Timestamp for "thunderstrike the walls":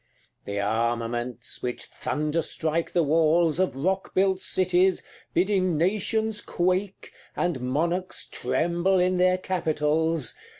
2.01-3.59